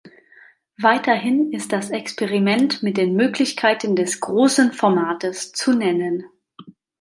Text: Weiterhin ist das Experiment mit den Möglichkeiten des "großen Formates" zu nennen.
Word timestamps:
Weiterhin 0.79 1.51
ist 1.53 1.71
das 1.73 1.91
Experiment 1.91 2.81
mit 2.81 2.97
den 2.97 3.15
Möglichkeiten 3.15 3.95
des 3.95 4.19
"großen 4.19 4.71
Formates" 4.73 5.51
zu 5.51 5.73
nennen. 5.73 6.23